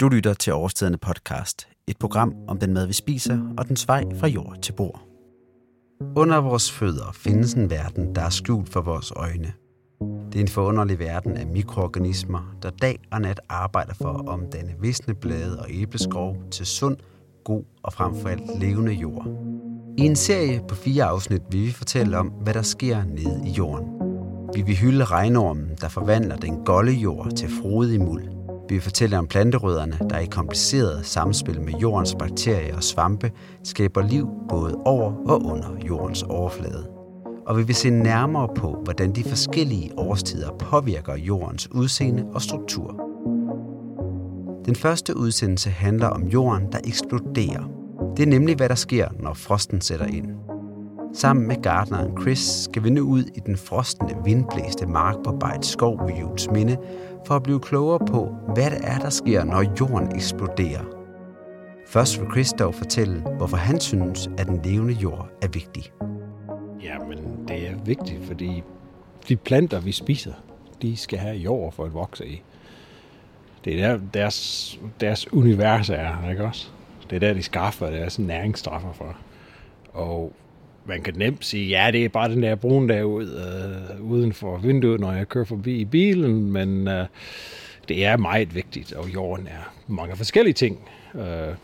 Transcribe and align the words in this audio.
Du 0.00 0.08
lytter 0.08 0.34
til 0.34 0.52
Årstiderne 0.52 0.98
podcast, 0.98 1.68
et 1.86 1.98
program 1.98 2.34
om 2.48 2.58
den 2.58 2.74
mad, 2.74 2.86
vi 2.86 2.92
spiser 2.92 3.54
og 3.58 3.68
den 3.68 3.76
vej 3.86 4.04
fra 4.20 4.26
jord 4.26 4.56
til 4.62 4.72
bord. 4.72 5.00
Under 6.16 6.36
vores 6.36 6.72
fødder 6.72 7.12
findes 7.14 7.54
en 7.54 7.70
verden, 7.70 8.14
der 8.14 8.22
er 8.22 8.30
skjult 8.30 8.68
for 8.68 8.80
vores 8.80 9.12
øjne. 9.16 9.52
Det 10.32 10.36
er 10.36 10.40
en 10.40 10.48
forunderlig 10.48 10.98
verden 10.98 11.36
af 11.36 11.46
mikroorganismer, 11.46 12.56
der 12.62 12.70
dag 12.70 12.98
og 13.12 13.20
nat 13.20 13.40
arbejder 13.48 13.94
for 13.94 14.08
at 14.08 14.28
omdanne 14.28 14.74
visne 14.80 15.14
blade 15.14 15.60
og 15.60 15.66
æbleskrog 15.70 16.36
til 16.50 16.66
sund, 16.66 16.96
god 17.44 17.64
og 17.82 17.92
frem 17.92 18.14
for 18.14 18.28
alt 18.28 18.60
levende 18.60 18.92
jord. 18.92 19.26
I 19.98 20.02
en 20.02 20.16
serie 20.16 20.60
på 20.68 20.74
fire 20.74 21.04
afsnit 21.04 21.42
vil 21.50 21.62
vi 21.62 21.72
fortælle 21.72 22.18
om, 22.18 22.26
hvad 22.26 22.54
der 22.54 22.62
sker 22.62 23.04
nede 23.04 23.42
i 23.46 23.50
jorden. 23.50 23.88
Vi 24.54 24.62
vil 24.62 24.76
hylde 24.76 25.04
regnormen, 25.04 25.70
der 25.80 25.88
forvandler 25.88 26.36
den 26.36 26.64
golde 26.64 26.92
jord 26.92 27.30
til 27.36 27.48
frodig 27.62 28.00
muld. 28.00 28.35
Vi 28.68 28.74
vil 28.74 28.82
fortælle 28.82 29.18
om 29.18 29.26
planterødderne, 29.26 29.98
der 30.10 30.18
i 30.18 30.26
kompliceret 30.26 31.06
samspil 31.06 31.60
med 31.60 31.72
jordens 31.72 32.14
bakterier 32.18 32.76
og 32.76 32.82
svampe 32.82 33.32
skaber 33.64 34.02
liv 34.02 34.28
både 34.48 34.74
over 34.84 35.12
og 35.28 35.44
under 35.44 35.68
jordens 35.88 36.22
overflade. 36.22 36.86
Og 37.46 37.58
vi 37.58 37.62
vil 37.62 37.74
se 37.74 37.90
nærmere 37.90 38.48
på, 38.56 38.80
hvordan 38.84 39.12
de 39.12 39.24
forskellige 39.24 39.90
årstider 39.96 40.50
påvirker 40.58 41.16
jordens 41.16 41.70
udseende 41.70 42.26
og 42.34 42.42
struktur. 42.42 43.06
Den 44.64 44.76
første 44.76 45.16
udsendelse 45.16 45.70
handler 45.70 46.06
om 46.06 46.22
jorden, 46.22 46.72
der 46.72 46.78
eksploderer. 46.84 47.70
Det 48.16 48.22
er 48.22 48.26
nemlig, 48.26 48.56
hvad 48.56 48.68
der 48.68 48.74
sker, 48.74 49.08
når 49.20 49.34
frosten 49.34 49.80
sætter 49.80 50.06
ind. 50.06 50.26
Sammen 51.16 51.48
med 51.48 51.62
gardneren 51.62 52.22
Chris 52.22 52.38
skal 52.38 52.84
vi 52.84 52.90
nu 52.90 53.00
ud 53.00 53.22
i 53.22 53.40
den 53.40 53.56
frostende, 53.56 54.14
vindblæste 54.24 54.86
mark 54.86 55.14
på 55.24 55.32
Bejt 55.32 55.66
Skov 55.66 56.06
ved 56.06 56.14
Jules 56.14 56.50
Minde 56.50 56.76
for 57.26 57.36
at 57.36 57.42
blive 57.42 57.60
klogere 57.60 58.06
på, 58.06 58.36
hvad 58.54 58.70
det 58.70 58.78
er, 58.82 58.98
der 58.98 59.10
sker, 59.10 59.44
når 59.44 59.64
jorden 59.80 60.16
eksploderer. 60.16 60.84
Først 61.86 62.20
vil 62.20 62.30
Chris 62.30 62.52
dog 62.52 62.74
fortælle, 62.74 63.20
hvorfor 63.36 63.56
han 63.56 63.80
synes, 63.80 64.30
at 64.38 64.46
den 64.46 64.60
levende 64.64 64.92
jord 64.92 65.28
er 65.42 65.48
vigtig. 65.48 65.92
Jamen, 66.82 67.48
det 67.48 67.68
er 67.68 67.74
vigtigt, 67.84 68.24
fordi 68.26 68.62
de 69.28 69.36
planter, 69.36 69.80
vi 69.80 69.92
spiser, 69.92 70.32
de 70.82 70.96
skal 70.96 71.18
have 71.18 71.36
jord 71.36 71.72
for 71.72 71.84
at 71.84 71.94
vokse 71.94 72.26
i. 72.26 72.42
Det 73.64 73.82
er 73.82 73.88
der, 73.88 74.00
deres, 74.14 74.80
deres 75.00 75.32
univers 75.32 75.90
er, 75.90 76.30
ikke 76.30 76.44
også? 76.44 76.68
Det 77.10 77.16
er 77.16 77.20
der, 77.20 77.34
de 77.34 77.42
skaffer 77.42 77.90
deres 77.90 78.18
næringsstoffer 78.18 78.92
for. 78.92 79.16
Og 79.92 80.32
man 80.88 81.02
kan 81.02 81.14
nemt 81.16 81.44
sige, 81.44 81.68
ja, 81.68 81.90
det 81.90 82.04
er 82.04 82.08
bare 82.08 82.30
den 82.30 82.42
der 82.42 82.54
brune 82.54 82.94
der 82.94 83.02
ud, 83.02 83.26
øh, 83.26 84.10
uden 84.10 84.32
for 84.32 84.58
vinduet, 84.58 85.00
når 85.00 85.12
jeg 85.12 85.28
kører 85.28 85.44
forbi 85.44 85.76
i 85.76 85.84
bilen, 85.84 86.52
men 86.52 86.88
øh, 86.88 87.06
det 87.88 88.04
er 88.04 88.16
meget 88.16 88.54
vigtigt, 88.54 88.92
og 88.92 89.14
jorden 89.14 89.46
er 89.46 89.74
mange 89.86 90.16
forskellige 90.16 90.54
ting. 90.54 90.88
Øh, 91.14 91.54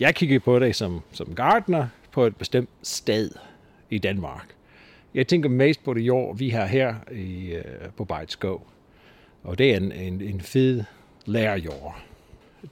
jeg 0.00 0.14
kigger 0.14 0.38
på 0.38 0.58
det 0.58 0.76
som, 0.76 1.00
som 1.12 1.34
gardener 1.34 1.86
på 2.12 2.26
et 2.26 2.36
bestemt 2.36 2.70
sted 2.82 3.30
i 3.90 3.98
Danmark. 3.98 4.46
Jeg 5.14 5.26
tænker 5.26 5.48
mest 5.48 5.84
på 5.84 5.94
det 5.94 6.00
jord, 6.00 6.38
vi 6.38 6.48
har 6.48 6.66
her 6.66 6.94
i, 7.12 7.52
øh, 7.52 7.64
på 7.96 8.04
Bejtskov. 8.04 8.66
Og 9.42 9.58
det 9.58 9.72
er 9.72 9.76
en, 9.76 9.92
en, 9.92 10.20
en 10.20 10.40
fed 10.40 10.84
lærjord. 11.26 11.96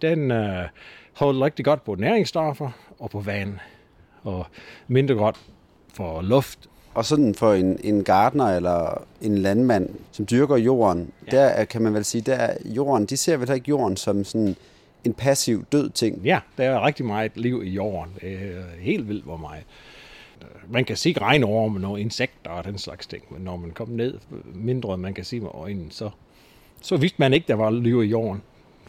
Den 0.02 0.30
øh, 0.30 0.64
holder 1.12 1.44
rigtig 1.44 1.64
godt 1.64 1.84
på 1.84 1.94
næringsstoffer 1.94 2.70
og 2.98 3.10
på 3.10 3.20
vand, 3.20 3.58
og 4.22 4.46
mindre 4.88 5.14
godt 5.14 5.40
for 5.92 6.22
luft. 6.22 6.58
Og 6.94 7.04
sådan 7.04 7.34
for 7.34 7.52
en, 7.52 7.78
en 7.84 8.04
gartner 8.04 8.56
eller 8.56 9.04
en 9.22 9.38
landmand, 9.38 9.88
som 10.10 10.26
dyrker 10.26 10.56
jorden, 10.56 11.12
ja. 11.32 11.36
der 11.36 11.64
kan 11.64 11.82
man 11.82 11.94
vel 11.94 12.04
sige, 12.04 12.22
der 12.22 12.34
er 12.34 12.56
jorden, 12.64 13.06
de 13.06 13.16
ser 13.16 13.36
vel 13.36 13.50
ikke 13.50 13.68
jorden 13.68 13.96
som 13.96 14.24
sådan 14.24 14.56
en 15.04 15.14
passiv 15.14 15.64
død 15.72 15.90
ting. 15.90 16.22
Ja, 16.24 16.40
der 16.58 16.64
er 16.64 16.86
rigtig 16.86 17.06
meget 17.06 17.32
liv 17.34 17.62
i 17.64 17.70
jorden. 17.70 18.12
Det 18.20 18.32
er 18.32 18.62
helt 18.80 19.08
vildt, 19.08 19.24
hvor 19.24 19.36
meget. 19.36 19.64
Man 20.68 20.84
kan 20.84 20.96
se 20.96 21.14
regnorme 21.20 21.86
og 21.86 22.00
insekter 22.00 22.50
og 22.50 22.64
den 22.64 22.78
slags 22.78 23.06
ting, 23.06 23.22
men 23.30 23.42
når 23.42 23.56
man 23.56 23.70
kommer 23.70 23.96
ned 23.96 24.18
mindre, 24.54 24.98
man 24.98 25.14
kan 25.14 25.24
se 25.24 25.40
med 25.40 25.50
øjnene, 25.54 25.90
så, 25.90 26.10
så 26.82 26.96
vidste 26.96 27.16
man 27.18 27.32
ikke, 27.32 27.48
der 27.48 27.54
var 27.54 27.70
liv 27.70 28.02
i 28.02 28.06
jorden, 28.06 28.42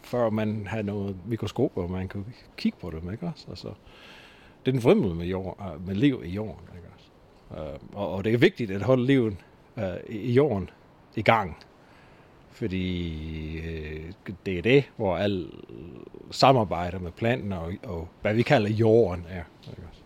før 0.03 0.29
man 0.29 0.67
havde 0.67 0.83
noget 0.83 1.15
mikroskop, 1.25 1.77
og 1.77 1.91
man 1.91 2.07
kunne 2.07 2.25
kigge 2.57 2.77
på 2.81 2.91
dem, 2.91 3.11
ikke 3.11 3.25
også? 3.25 3.45
Altså, 3.49 3.67
det 4.65 4.67
er 4.67 4.71
den 4.71 4.81
fremmede 4.81 5.15
med, 5.15 5.25
jord, 5.25 5.57
øh, 5.75 5.87
med 5.87 5.95
liv 5.95 6.21
i 6.25 6.29
jorden, 6.29 6.67
ikke 6.75 6.87
også? 6.95 7.63
Øh, 7.63 7.79
og, 7.93 8.11
og 8.11 8.23
det 8.23 8.33
er 8.33 8.37
vigtigt 8.37 8.71
at 8.71 8.81
holde 8.81 9.05
livet 9.05 9.35
uh, 9.77 9.83
i 10.09 10.31
jorden 10.31 10.69
i 11.15 11.21
gang, 11.21 11.57
fordi 12.51 13.13
uh, 13.57 14.33
det 14.45 14.57
er 14.57 14.61
det, 14.61 14.83
hvor 14.97 15.17
al 15.17 15.47
samarbejder 16.31 16.99
med 16.99 17.11
planten 17.11 17.53
og, 17.53 17.71
og 17.83 18.07
hvad 18.21 18.33
vi 18.33 18.41
kalder 18.41 18.69
jorden 18.69 19.25
er. 19.29 19.43
Ikke 19.69 19.81
også? 19.89 20.01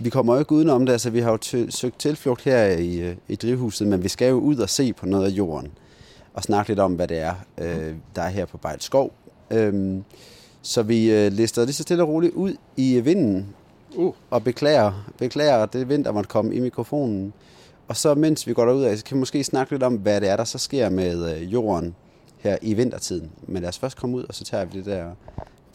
Vi 0.00 0.10
kommer 0.10 0.34
jo 0.34 0.38
ikke 0.38 0.52
udenom 0.52 0.86
det, 0.86 0.92
altså 0.92 1.10
vi 1.10 1.20
har 1.20 1.30
jo 1.30 1.38
t- 1.44 1.70
søgt 1.70 1.98
tilflugt 1.98 2.44
her 2.44 2.78
i, 2.78 3.14
i 3.28 3.36
drivhuset, 3.36 3.88
men 3.88 4.02
vi 4.02 4.08
skal 4.08 4.28
jo 4.28 4.38
ud 4.38 4.56
og 4.56 4.68
se 4.68 4.92
på 4.92 5.06
noget 5.06 5.24
af 5.24 5.30
jorden, 5.30 5.72
og 6.34 6.42
snakke 6.42 6.70
lidt 6.70 6.78
om, 6.78 6.94
hvad 6.94 7.08
det 7.08 7.18
er, 7.18 7.34
øh, 7.58 7.94
der 8.16 8.22
er 8.22 8.28
her 8.28 8.46
på 8.46 8.56
Bejlskov. 8.56 9.12
Øhm, 9.50 10.04
så 10.62 10.82
vi 10.82 11.12
øh, 11.12 11.32
lister 11.32 11.64
lige 11.64 11.72
så 11.72 11.82
stille 11.82 12.02
og 12.02 12.08
roligt 12.08 12.34
ud 12.34 12.56
i 12.76 13.00
vinden, 13.00 13.54
uh. 13.96 14.14
og 14.30 14.44
beklager, 14.44 15.10
beklager 15.18 15.66
det 15.66 15.88
vind, 15.88 16.04
der 16.04 16.12
måtte 16.12 16.28
komme 16.28 16.54
i 16.54 16.60
mikrofonen. 16.60 17.32
Og 17.88 17.96
så 17.96 18.14
mens 18.14 18.46
vi 18.46 18.52
går 18.52 18.64
derud 18.64 18.82
af, 18.82 18.98
så 18.98 19.04
kan 19.04 19.14
vi 19.14 19.18
måske 19.18 19.44
snakke 19.44 19.72
lidt 19.72 19.82
om, 19.82 19.94
hvad 19.94 20.20
det 20.20 20.28
er, 20.28 20.36
der 20.36 20.44
så 20.44 20.58
sker 20.58 20.88
med 20.88 21.36
øh, 21.36 21.52
jorden 21.52 21.94
her 22.38 22.56
i 22.62 22.74
vintertiden. 22.74 23.30
Men 23.42 23.62
lad 23.62 23.68
os 23.68 23.78
først 23.78 23.96
komme 23.96 24.16
ud, 24.16 24.24
og 24.24 24.34
så 24.34 24.44
tager 24.44 24.64
vi 24.64 24.78
det 24.78 24.86
der 24.86 25.10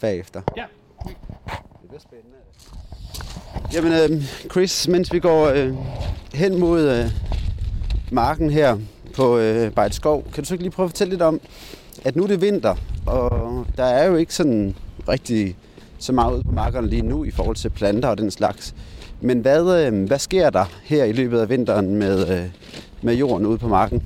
bagefter. 0.00 0.42
Ja. 0.56 0.64
Det 1.06 1.88
bliver 1.88 2.00
spændende. 2.00 2.36
Jamen, 3.72 3.92
øh, 3.92 4.24
Chris, 4.50 4.88
mens 4.88 5.12
vi 5.12 5.20
går 5.20 5.46
øh, 5.46 5.74
hen 6.34 6.60
mod 6.60 6.82
øh, 6.82 7.06
marken 8.12 8.50
her 8.50 8.78
på 9.14 9.38
øh, 9.38 9.72
Bejt 9.72 9.94
Skov, 9.94 10.22
kan 10.22 10.42
du 10.42 10.48
så 10.48 10.54
ikke 10.54 10.64
lige 10.64 10.72
prøve 10.72 10.84
at 10.84 10.90
fortælle 10.90 11.10
lidt 11.10 11.22
om, 11.22 11.40
at 12.04 12.16
nu 12.16 12.22
er 12.22 12.26
det 12.26 12.40
vinter, 12.40 12.74
og 13.06 13.66
der 13.76 13.84
er 13.84 14.06
jo 14.06 14.16
ikke 14.16 14.34
sådan 14.34 14.76
rigtig 15.08 15.56
så 15.98 16.12
meget 16.12 16.34
ude 16.34 16.42
på 16.42 16.52
markerne 16.52 16.88
lige 16.88 17.02
nu 17.02 17.24
i 17.24 17.30
forhold 17.30 17.56
til 17.56 17.68
planter 17.68 18.08
og 18.08 18.18
den 18.18 18.30
slags. 18.30 18.74
Men 19.20 19.40
hvad, 19.40 19.86
øh, 19.86 20.06
hvad 20.06 20.18
sker 20.18 20.50
der 20.50 20.64
her 20.84 21.04
i 21.04 21.12
løbet 21.12 21.40
af 21.40 21.48
vinteren 21.48 21.94
med, 21.94 22.38
øh, 22.38 22.46
med 23.02 23.14
jorden 23.14 23.46
ude 23.46 23.58
på 23.58 23.68
marken? 23.68 24.02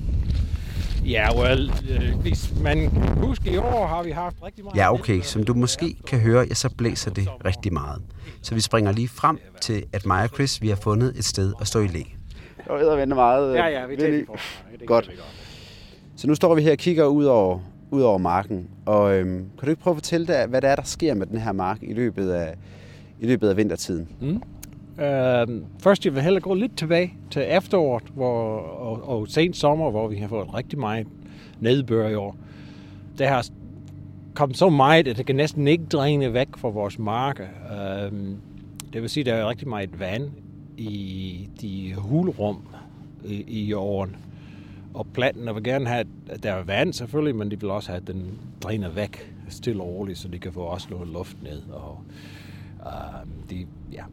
Ja, 1.05 1.39
well, 1.41 1.71
øh, 1.89 2.19
hvis 2.21 2.53
man 2.61 2.87
husker 3.17 3.51
i 3.51 3.57
år, 3.57 3.87
har 3.87 4.03
vi 4.03 4.11
haft 4.11 4.35
rigtig 4.45 4.63
meget... 4.63 4.77
Ja, 4.77 4.93
okay. 4.93 5.21
Som 5.21 5.43
du 5.43 5.53
måske 5.53 5.95
kan 6.07 6.19
høre, 6.19 6.45
ja, 6.49 6.53
så 6.53 6.69
blæser 6.77 7.11
det 7.11 7.27
rigtig 7.45 7.73
meget. 7.73 8.01
Så 8.41 8.55
vi 8.55 8.61
springer 8.61 8.91
lige 8.91 9.07
frem 9.07 9.39
til, 9.61 9.83
at 9.93 10.05
mig 10.05 10.23
og 10.23 10.29
Chris, 10.29 10.61
vi 10.61 10.69
har 10.69 10.75
fundet 10.75 11.13
et 11.17 11.25
sted 11.25 11.53
at 11.61 11.67
stå 11.67 11.79
i 11.79 11.87
læ. 11.87 12.03
Jeg 12.69 12.97
vente 12.97 13.15
meget. 13.15 13.55
Ja, 13.55 13.67
ja, 13.67 13.85
vi 13.85 13.95
tager 13.95 14.11
det 14.79 14.87
godt. 14.87 15.11
Så 16.17 16.27
nu 16.27 16.35
står 16.35 16.55
vi 16.55 16.61
her 16.61 16.71
og 16.71 16.77
kigger 16.77 17.05
ud 17.05 17.25
over, 17.25 17.59
ud 17.91 18.01
over 18.01 18.17
marken. 18.17 18.67
Og 18.85 19.15
øhm, 19.15 19.37
kan 19.37 19.65
du 19.65 19.69
ikke 19.69 19.81
prøve 19.81 19.91
at 19.91 19.97
fortælle 19.97 20.27
dig, 20.27 20.45
hvad 20.47 20.61
det 20.61 20.69
er, 20.69 20.75
der 20.75 20.83
sker 20.83 21.13
med 21.13 21.25
den 21.25 21.37
her 21.37 21.51
mark 21.51 21.77
i 21.81 21.93
løbet 21.93 22.29
af, 22.29 22.55
i 23.19 23.25
løbet 23.25 23.49
af 23.49 23.57
vintertiden? 23.57 24.07
Mm. 24.21 24.41
Uh, 24.97 25.63
først 25.79 26.05
jeg 26.05 26.15
vil 26.15 26.21
hellere 26.21 26.41
gå 26.41 26.53
lidt 26.53 26.77
tilbage 26.77 27.13
til 27.31 27.45
efteråret 27.47 28.03
hvor, 28.13 28.57
og, 28.59 29.09
og 29.09 29.27
sent 29.27 29.55
sommer, 29.57 29.91
hvor 29.91 30.07
vi 30.07 30.15
har 30.15 30.27
fået 30.27 30.53
rigtig 30.53 30.79
meget 30.79 31.07
nedbør 31.59 32.07
i 32.07 32.15
år. 32.15 32.35
Det 33.17 33.27
har 33.27 33.45
kommet 34.33 34.57
så 34.57 34.69
meget, 34.69 35.07
at 35.07 35.17
det 35.17 35.25
kan 35.25 35.35
næsten 35.35 35.67
ikke 35.67 35.83
dræne 35.85 36.33
væk 36.33 36.47
fra 36.57 36.69
vores 36.69 36.99
marker. 36.99 37.47
Uh, 37.71 38.17
det 38.93 39.01
vil 39.01 39.09
sige, 39.09 39.21
at 39.21 39.25
der 39.25 39.33
er 39.33 39.49
rigtig 39.49 39.67
meget 39.67 39.99
vand 39.99 40.29
i 40.77 41.49
de 41.61 41.93
hulrum 41.97 42.67
i, 43.25 43.43
i 43.47 43.65
jorden. 43.65 44.15
Og 44.93 45.07
planten 45.13 45.55
vil 45.55 45.63
gerne 45.63 45.87
have, 45.87 46.05
at 46.29 46.43
der 46.43 46.53
er 46.53 46.63
vand 46.63 46.93
selvfølgelig, 46.93 47.35
men 47.35 47.51
de 47.51 47.59
vil 47.59 47.69
også 47.69 47.89
have, 47.89 48.01
at 48.01 48.07
den 48.07 48.39
dræner 48.61 48.89
væk 48.89 49.33
stille 49.49 49.83
og 49.83 49.89
roligt, 49.89 50.17
så 50.17 50.27
de 50.27 50.39
kan 50.39 50.53
få 50.53 50.61
også 50.61 50.87
noget 50.91 51.07
luft 51.07 51.43
ned. 51.43 51.61
Og, 51.71 52.01
uh, 52.79 53.49
de, 53.49 53.65
ja, 53.93 54.03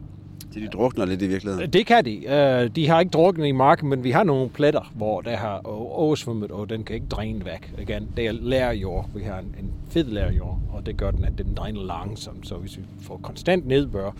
så 0.50 0.60
de 0.60 0.68
drukner 0.68 1.04
lidt 1.04 1.22
i 1.22 1.26
virkeligheden? 1.26 1.70
Det 1.70 1.86
kan 1.86 2.04
de. 2.04 2.16
Uh, 2.16 2.74
de 2.76 2.88
har 2.88 3.00
ikke 3.00 3.10
druknet 3.10 3.46
i 3.46 3.52
marken, 3.52 3.88
men 3.88 4.04
vi 4.04 4.10
har 4.10 4.24
nogle 4.24 4.48
pletter, 4.48 4.92
hvor 4.94 5.20
der 5.20 5.36
har 5.36 5.60
oversvømmet, 5.64 6.50
og 6.50 6.68
den 6.68 6.84
kan 6.84 6.94
ikke 6.94 7.06
dræne 7.06 7.44
væk 7.44 7.74
igen. 7.78 8.08
Det 8.16 8.26
er 8.26 8.32
lærjord. 8.32 9.10
Vi 9.14 9.22
har 9.22 9.38
en, 9.38 9.54
en 9.60 9.70
fed 9.88 10.04
lærjord, 10.04 10.60
og 10.72 10.86
det 10.86 10.96
gør 10.96 11.10
den, 11.10 11.24
at 11.24 11.38
den 11.38 11.54
dræner 11.54 11.82
langsomt. 11.82 12.46
Så 12.48 12.54
hvis 12.54 12.78
vi 12.78 12.82
får 13.00 13.16
konstant 13.16 13.66
nedbør, 13.66 14.10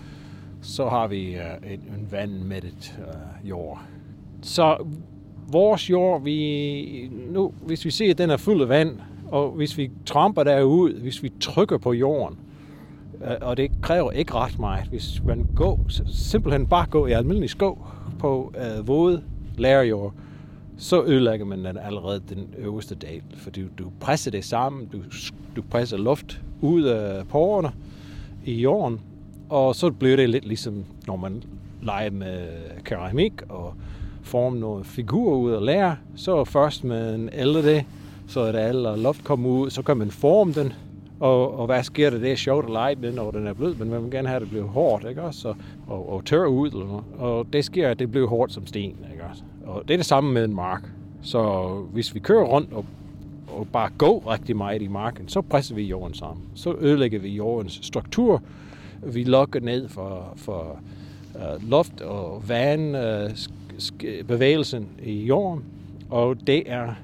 så 0.63 0.89
har 0.89 1.07
vi 1.07 1.35
uh, 1.35 1.73
en, 1.73 1.81
en 1.81 2.09
vandmættet 2.11 2.99
uh, 2.99 3.49
jord. 3.49 3.83
Så 4.43 4.87
vores 5.49 5.91
jord, 5.91 6.23
vi, 6.23 7.11
nu, 7.31 7.53
hvis 7.63 7.85
vi 7.85 7.91
ser, 7.91 8.11
at 8.11 8.19
den 8.19 8.31
er 8.31 8.37
fuld 8.37 8.63
af 8.63 8.69
vand, 8.69 8.99
og 9.29 9.51
hvis 9.51 9.79
vi 9.79 9.91
tramper 10.07 10.45
derud, 10.45 10.93
hvis 10.93 11.23
vi 11.23 11.33
trykker 11.41 11.79
på 11.79 11.93
jorden, 11.93 12.39
øh, 13.25 13.37
og 13.41 13.57
det 13.57 13.71
kræver 13.83 14.11
ikke 14.11 14.35
ret 14.35 14.59
meget. 14.59 14.89
Hvis 14.89 15.23
man 15.25 15.47
går, 15.57 15.81
simpelthen 16.07 16.67
bare 16.67 16.87
går 16.87 17.07
i 17.07 17.13
almindelig 17.13 17.51
skov 17.51 17.87
på 18.19 18.53
øh, 18.59 18.89
våde 18.89 19.23
lærjord, 19.59 20.15
så 20.79 21.05
ødelægger 21.05 21.47
man 21.47 21.65
den 21.65 21.79
allerede 21.79 22.23
den 22.29 22.55
øverste 22.59 22.95
del, 22.95 23.23
fordi 23.35 23.65
du 23.79 23.93
presser 24.01 24.31
det 24.31 24.45
sammen, 24.45 24.87
du, 24.87 24.99
du 25.57 25.63
presser 25.71 25.97
luft 25.97 26.41
ud 26.61 26.83
af 26.83 27.29
porerne 27.29 27.73
i 28.45 28.55
jorden, 28.55 29.01
og 29.49 29.75
så 29.75 29.91
bliver 29.91 30.17
det 30.17 30.31
lidt 30.31 30.47
ligesom, 30.47 30.85
når 31.07 31.17
man 31.17 31.43
leger 31.83 32.11
med 32.11 32.49
keramik 32.85 33.33
og 33.49 33.75
forme 34.27 34.61
noget 34.61 34.87
figur 34.87 35.37
ud 35.37 35.53
og 35.53 35.63
lære, 35.63 35.97
så 36.17 36.45
først 36.45 36.85
man 36.85 37.31
ældre 37.33 37.63
det, 37.63 37.85
så 38.29 38.41
er 38.41 38.53
det 38.53 38.59
alle 38.59 39.03
luft 39.03 39.25
kommer 39.25 39.49
ud, 39.49 39.71
så 39.71 39.83
kan 39.83 39.97
man 39.97 40.11
forme 40.11 40.53
den, 40.53 40.73
og, 41.21 41.59
og 41.59 41.67
hvad 41.67 41.83
sker 41.83 42.11
der? 42.11 42.19
Det 42.19 42.33
er 42.33 42.37
sjovt 42.37 42.65
at 42.65 42.71
lege 42.71 42.95
med, 42.95 43.13
når 43.13 43.31
den 43.31 43.47
er 43.47 43.53
blød, 43.53 43.75
men 43.75 43.91
man 43.91 44.03
vil 44.03 44.11
gerne 44.11 44.29
have, 44.29 44.37
at 44.37 44.43
det 44.43 44.51
bliver 44.51 44.67
hårdt, 44.67 45.09
ikke 45.09 45.23
også? 45.23 45.49
Og, 45.49 45.57
og, 45.87 46.13
og 46.13 46.25
tør 46.25 46.47
ud, 46.47 46.71
eller 46.71 46.87
noget. 46.87 47.05
Og 47.19 47.47
det 47.53 47.65
sker, 47.65 47.89
at 47.89 47.99
det 47.99 48.11
bliver 48.11 48.29
hårdt 48.29 48.53
som 48.53 48.67
sten, 48.67 48.97
ikke 49.13 49.25
også? 49.31 49.43
Og 49.67 49.83
det 49.89 49.95
er 49.95 49.99
det 49.99 50.07
samme 50.07 50.33
med 50.33 50.45
en 50.45 50.55
mark. 50.55 50.83
Så 51.23 51.69
hvis 51.93 52.15
vi 52.15 52.21
kører 52.21 52.45
rundt 52.45 52.73
og, 52.73 52.85
og 53.49 53.67
bare 53.73 53.91
går 53.99 54.33
rigtig 54.33 54.57
meget 54.57 54.83
i 54.83 54.89
marken, 54.89 55.29
så 55.29 55.41
presser 55.41 55.75
vi 55.75 55.83
jorden 55.83 56.15
sammen. 56.15 56.45
Så 56.55 56.75
ødelægger 56.81 57.19
vi 57.19 57.29
jordens 57.29 57.81
struktur. 57.83 58.43
Vi 59.03 59.25
lukker 59.25 59.61
ned 59.61 59.89
for, 59.89 60.33
for 60.37 60.79
øh, 61.37 61.55
uh, 61.55 61.71
luft 61.71 62.01
og 62.01 62.49
vand, 62.49 62.97
uh, 62.97 63.37
bevægelsen 64.29 64.89
i 65.03 65.25
jorden. 65.25 65.65
Og 66.11 66.47
det 66.47 66.63
er 66.67 66.95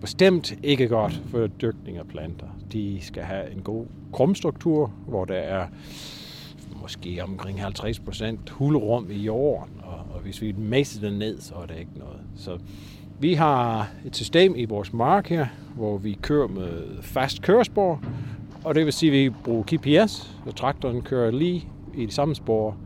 bestemt 0.00 0.54
ikke 0.62 0.88
godt 0.88 1.22
for 1.26 1.46
dyrkning 1.46 1.98
af 1.98 2.06
planter. 2.06 2.46
De 2.72 2.98
skal 3.00 3.22
have 3.22 3.52
en 3.52 3.62
god 3.62 3.86
krumstruktur, 4.12 4.92
hvor 5.06 5.24
der 5.24 5.34
er 5.34 5.66
måske 6.82 7.20
omkring 7.22 7.60
50% 7.60 8.36
hulrum 8.50 9.10
i 9.10 9.18
jorden, 9.18 9.80
og, 9.82 9.98
og 10.14 10.20
hvis 10.20 10.42
vi 10.42 10.52
mæser 10.52 11.00
den 11.00 11.18
ned, 11.18 11.40
så 11.40 11.54
er 11.54 11.66
det 11.66 11.78
ikke 11.78 11.98
noget. 11.98 12.20
Så 12.36 12.58
vi 13.20 13.34
har 13.34 13.90
et 14.04 14.16
system 14.16 14.54
i 14.56 14.64
vores 14.64 14.92
mark 14.92 15.28
her, 15.28 15.46
hvor 15.76 15.98
vi 15.98 16.18
kører 16.22 16.48
med 16.48 17.02
fast 17.02 17.42
kørespor, 17.42 18.02
og 18.64 18.74
det 18.74 18.84
vil 18.84 18.92
sige, 18.92 19.12
at 19.12 19.24
vi 19.24 19.30
bruger 19.44 19.64
GPS, 19.74 20.36
og 20.46 20.56
traktoren 20.56 21.02
kører 21.02 21.30
lige 21.30 21.68
i 21.94 22.06
det 22.06 22.14
samme 22.14 22.34
spor 22.34 22.76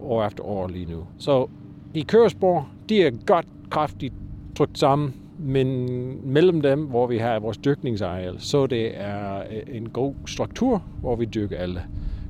år 0.00 0.26
efter 0.26 0.44
år 0.44 0.68
lige 0.68 0.86
nu. 0.86 1.06
Så 1.18 1.48
de 1.94 2.04
kørespor, 2.04 2.68
de 2.88 3.02
er 3.02 3.10
godt 3.26 3.46
kraftigt 3.70 4.14
trykt 4.56 4.78
sammen, 4.78 5.14
men 5.38 6.30
mellem 6.32 6.60
dem, 6.60 6.84
hvor 6.84 7.06
vi 7.06 7.18
har 7.18 7.38
vores 7.38 7.58
dyrkningsareal, 7.58 8.40
så 8.40 8.66
det 8.66 9.00
er 9.00 9.38
øh, 9.38 9.76
en 9.76 9.88
god 9.88 10.14
struktur, 10.26 10.84
hvor 11.00 11.16
vi 11.16 11.24
dyrker 11.24 11.58
alle 11.58 11.82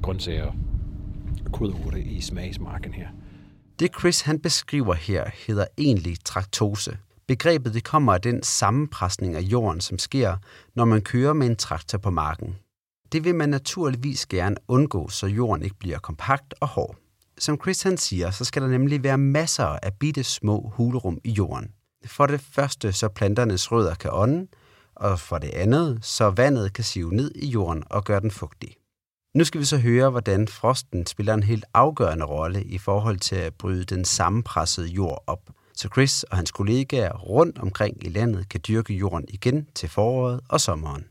grøntsager 0.03 0.47
og 1.47 1.53
krydderurter 1.53 1.99
i 1.99 2.20
smagsmarken 2.20 2.93
her. 2.93 3.06
Det 3.79 3.91
Chris 3.99 4.20
han 4.20 4.41
beskriver 4.41 4.94
her 4.94 5.25
hedder 5.47 5.65
egentlig 5.79 6.17
traktose. 6.25 6.99
Begrebet 7.29 7.75
det 7.75 7.85
kommer 7.85 8.12
af 8.12 8.20
den 8.20 8.43
sammenpresning 8.43 9.35
af 9.35 9.41
jorden, 9.41 9.81
som 9.81 9.99
sker, 9.99 10.37
når 10.75 10.85
man 10.85 11.00
kører 11.00 11.32
med 11.32 11.47
en 11.47 11.56
traktor 11.56 11.99
på 11.99 12.11
marken. 12.11 12.56
Det 13.12 13.25
vil 13.25 13.35
man 13.35 13.49
naturligvis 13.49 14.26
gerne 14.26 14.56
undgå, 14.69 15.08
så 15.08 15.26
jorden 15.26 15.65
ikke 15.65 15.79
bliver 15.79 15.99
kompakt 15.99 16.55
og 16.61 16.69
hård. 16.69 17.02
Som 17.38 17.58
Chris 17.62 17.82
han 17.82 17.96
siger, 17.96 18.31
så 18.31 18.44
skal 18.44 18.62
der 18.62 18.69
nemlig 18.69 19.02
være 19.02 19.19
masser 19.19 19.79
af 19.82 19.94
bitte 19.94 20.25
små 20.25 20.73
hulrum 20.76 21.19
i 21.25 21.31
jorden. 21.31 21.70
For 22.06 22.26
det 22.26 22.40
første, 22.40 22.93
så 22.93 23.08
planternes 23.08 23.73
rødder 23.73 23.94
kan 23.94 24.11
ånde, 24.12 24.46
og 24.96 25.20
for 25.20 25.38
det 25.38 25.50
andet, 25.50 25.99
så 26.02 26.31
vandet 26.31 26.73
kan 26.73 26.84
sive 26.84 27.14
ned 27.14 27.32
i 27.34 27.46
jorden 27.46 27.82
og 27.90 28.05
gøre 28.05 28.20
den 28.20 28.31
fugtig. 28.31 28.76
Nu 29.34 29.44
skal 29.44 29.61
vi 29.61 29.64
så 29.64 29.79
høre, 29.79 30.11
hvordan 30.11 30.49
frosten 30.49 31.06
spiller 31.06 31.34
en 31.34 31.43
helt 31.43 31.64
afgørende 31.75 32.25
rolle 32.25 32.64
i 32.64 32.79
forhold 32.79 33.19
til 33.19 33.37
at 33.37 33.55
bryde 33.55 33.84
den 33.84 34.05
sammenpressede 34.05 34.87
jord 34.87 35.25
op, 35.26 35.50
så 35.75 35.88
Chris 35.88 36.23
og 36.23 36.37
hans 36.37 36.50
kollegaer 36.50 37.12
rundt 37.19 37.58
omkring 37.58 38.06
i 38.06 38.08
landet 38.08 38.49
kan 38.49 38.61
dyrke 38.69 38.94
jorden 38.94 39.26
igen 39.29 39.67
til 39.75 39.88
foråret 39.88 40.40
og 40.49 40.61
sommeren 40.61 41.05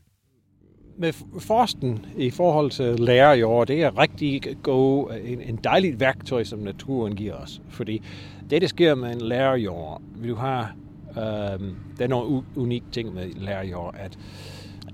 med 0.96 1.12
forsten 1.38 2.06
i 2.16 2.30
forhold 2.30 2.70
til 2.70 3.00
lærerjord, 3.00 3.66
det 3.66 3.82
er 3.82 3.98
rigtig 3.98 4.42
god, 4.62 5.10
en, 5.24 5.40
en 5.40 5.58
dejligt 5.64 6.00
værktøj, 6.00 6.44
som 6.44 6.58
naturen 6.58 7.14
giver 7.14 7.34
os. 7.34 7.60
Fordi 7.68 8.02
det, 8.50 8.62
der 8.62 8.68
sker 8.68 8.94
med 8.94 9.12
en 9.12 9.20
lærerjord, 9.20 10.02
du 10.24 10.34
har, 10.34 10.74
øhm, 11.10 11.74
der 11.98 12.04
er 12.04 12.08
nogle 12.08 12.42
unik 12.56 12.82
ting 12.92 13.14
med 13.14 13.28
lærerjord, 13.36 13.94
at 13.98 14.18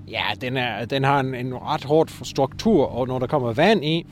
ja, 0.07 0.23
den, 0.41 0.57
er, 0.57 0.85
den 0.85 1.03
har 1.03 1.19
en, 1.19 1.35
en 1.35 1.55
ret 1.55 1.83
hård 1.83 2.09
struktur, 2.23 2.85
og 2.85 3.07
når 3.07 3.19
der 3.19 3.27
kommer 3.27 3.53
vand 3.53 3.85
i, 3.85 4.05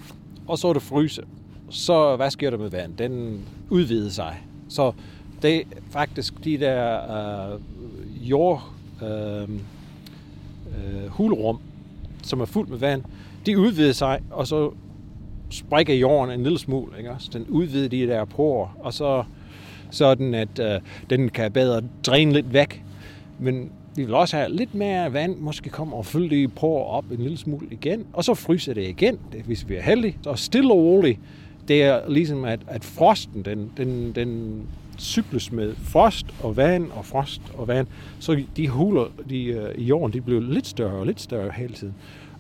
og 0.48 0.58
så 0.58 0.68
er 0.68 0.74
det 0.74 0.82
fryse, 0.82 1.24
så 1.70 2.16
hvad 2.16 2.32
sker 2.32 2.50
der 2.50 2.58
med 2.58 2.70
vand? 2.70 2.98
Den 2.98 3.46
udvider 3.70 4.10
sig. 4.10 4.38
Så 4.70 4.92
det 5.42 5.56
er 5.58 5.64
faktisk 5.90 6.44
de 6.44 6.58
der 6.58 7.00
øh, 7.54 7.60
jord, 8.30 8.64
øh, 9.04 9.50
øh, 10.78 11.08
hulrum, 11.10 11.60
som 12.28 12.42
er 12.42 12.46
fuld 12.46 12.68
med 12.68 12.78
vand, 12.78 13.04
de 13.46 13.60
udvider 13.60 13.94
sig, 13.94 14.20
og 14.32 14.48
så 14.48 14.72
sprækker 15.50 15.94
jorden 15.94 16.40
en 16.40 16.44
lille 16.44 16.60
smule. 16.60 16.98
Ikke? 16.98 17.10
Så 17.20 17.30
den 17.34 17.46
udvider 17.50 17.90
de 17.90 18.08
der 18.08 18.26
porer, 18.26 18.78
og 18.80 18.94
så 18.94 19.24
sådan, 19.92 20.34
at 20.34 20.60
øh, 20.60 20.80
den 21.10 21.30
kan 21.30 21.52
bedre 21.52 21.82
dræne 22.06 22.34
lidt 22.34 22.54
væk. 22.54 22.84
Men 23.40 23.72
vi 23.96 24.04
vil 24.04 24.14
også 24.14 24.38
have 24.38 24.56
lidt 24.56 24.76
mere 24.76 25.14
vand, 25.14 25.38
måske 25.38 25.70
komme 25.70 25.96
og 25.96 26.06
fylde 26.06 26.36
de 26.36 26.48
porer 26.48 26.84
op 26.84 27.12
en 27.12 27.18
lille 27.18 27.38
smule 27.38 27.68
igen, 27.72 28.06
og 28.14 28.24
så 28.24 28.34
fryser 28.34 28.74
det 28.74 28.88
igen, 28.88 29.20
hvis 29.46 29.70
vi 29.70 29.76
er 29.76 29.82
heldige. 29.82 30.18
Så 30.24 30.36
stille 30.36 30.74
og 30.74 30.78
roligt, 30.78 31.20
det 31.68 31.84
er 31.84 32.10
ligesom, 32.10 32.46
at, 32.46 32.60
at 32.68 32.84
frosten, 32.84 33.46
den, 33.46 33.72
den, 33.78 34.12
den 34.16 34.62
cykles 34.98 35.52
med 35.52 35.76
frost 35.76 36.26
og 36.44 36.58
vand 36.58 36.92
og 36.92 37.06
frost 37.06 37.42
og 37.54 37.68
vand, 37.68 37.88
så 38.20 38.44
de 38.58 38.68
huler 38.68 39.06
de, 39.30 39.44
øh, 39.44 39.76
i 39.78 39.84
jorden, 39.84 40.14
de 40.14 40.22
bliver 40.22 40.42
lidt 40.42 40.68
større 40.68 41.00
og 41.00 41.06
lidt 41.06 41.22
større 41.22 41.52
hele 41.52 41.74
tiden. 41.74 41.96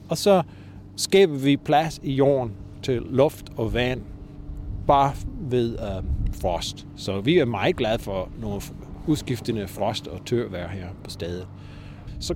Og 0.09 0.17
så 0.17 0.43
skaber 0.95 1.37
vi 1.37 1.57
plads 1.57 1.99
i 2.03 2.13
jorden 2.13 2.53
til 2.83 3.01
luft 3.09 3.45
og 3.57 3.73
vand, 3.73 4.01
bare 4.87 5.13
ved 5.49 5.73
øh, 5.79 6.03
frost. 6.41 6.87
Så 6.95 7.21
vi 7.21 7.37
er 7.37 7.45
meget 7.45 7.75
glade 7.75 7.99
for 7.99 8.29
nogle 8.41 8.61
udskiftende 9.07 9.67
frost 9.67 10.07
og 10.07 10.25
tørvejr 10.25 10.69
her 10.69 10.87
på 11.03 11.09
stedet. 11.09 11.47
Så 12.19 12.35